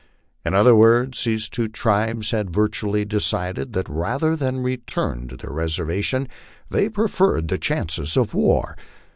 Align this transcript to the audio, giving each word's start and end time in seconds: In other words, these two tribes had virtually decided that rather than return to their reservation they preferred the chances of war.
In 0.43 0.55
other 0.55 0.73
words, 0.75 1.25
these 1.25 1.47
two 1.47 1.67
tribes 1.67 2.31
had 2.31 2.49
virtually 2.49 3.05
decided 3.05 3.73
that 3.73 3.87
rather 3.87 4.35
than 4.35 4.63
return 4.63 5.27
to 5.27 5.37
their 5.37 5.51
reservation 5.53 6.27
they 6.71 6.89
preferred 6.89 7.49
the 7.49 7.59
chances 7.59 8.17
of 8.17 8.33
war. 8.33 8.75